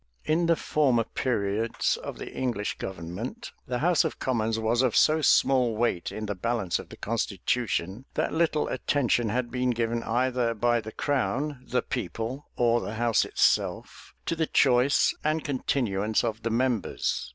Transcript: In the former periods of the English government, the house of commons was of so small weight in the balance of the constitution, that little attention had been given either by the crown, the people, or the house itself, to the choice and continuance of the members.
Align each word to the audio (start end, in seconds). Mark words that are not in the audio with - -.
In 0.25 0.47
the 0.47 0.55
former 0.55 1.03
periods 1.03 1.95
of 1.95 2.17
the 2.17 2.33
English 2.33 2.79
government, 2.79 3.51
the 3.67 3.77
house 3.85 4.03
of 4.03 4.17
commons 4.17 4.57
was 4.57 4.81
of 4.81 4.95
so 4.95 5.21
small 5.21 5.75
weight 5.77 6.11
in 6.11 6.25
the 6.25 6.33
balance 6.33 6.79
of 6.79 6.89
the 6.89 6.97
constitution, 6.97 8.05
that 8.15 8.33
little 8.33 8.67
attention 8.67 9.29
had 9.29 9.51
been 9.51 9.69
given 9.69 10.01
either 10.01 10.55
by 10.55 10.81
the 10.81 10.91
crown, 10.91 11.63
the 11.67 11.83
people, 11.83 12.49
or 12.55 12.81
the 12.81 12.95
house 12.95 13.25
itself, 13.25 14.15
to 14.25 14.35
the 14.35 14.47
choice 14.47 15.13
and 15.23 15.43
continuance 15.43 16.23
of 16.23 16.41
the 16.41 16.49
members. 16.49 17.29